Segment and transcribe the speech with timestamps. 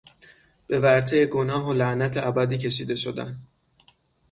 [0.67, 3.37] به ورطهی گناه و لعنت ابدی کشیده شدن